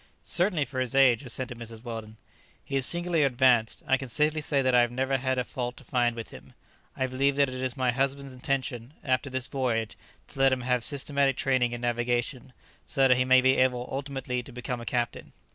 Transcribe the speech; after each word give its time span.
"Certainly 0.23 0.65
for 0.65 0.79
his 0.79 0.95
age," 0.95 1.21
assented 1.23 1.59
Mrs. 1.59 1.83
Weldon, 1.83 2.17
"he 2.65 2.75
is 2.75 2.87
singularly 2.87 3.23
advanced. 3.23 3.83
I 3.85 3.97
can 3.97 4.09
safely 4.09 4.41
say 4.41 4.63
that 4.63 4.73
I 4.73 4.81
have 4.81 4.89
never 4.91 5.17
had 5.19 5.37
a 5.37 5.43
fault 5.43 5.77
to 5.77 5.83
find 5.83 6.15
with 6.15 6.31
him. 6.31 6.53
I 6.97 7.05
believe 7.05 7.35
that 7.35 7.49
it 7.49 7.61
is 7.61 7.77
my 7.77 7.91
husband's 7.91 8.33
intention, 8.33 8.95
after 9.03 9.29
this 9.29 9.45
voyage, 9.45 9.95
to 10.29 10.39
let 10.39 10.53
him 10.53 10.61
have 10.61 10.83
systematic 10.83 11.37
training 11.37 11.73
in 11.73 11.81
navigation, 11.81 12.51
so 12.87 13.07
that 13.07 13.15
he 13.17 13.25
may 13.25 13.41
be 13.41 13.57
able 13.57 13.87
ultimately 13.91 14.41
to 14.41 14.51
become 14.51 14.81
a 14.81 14.85
captain." 14.87 15.33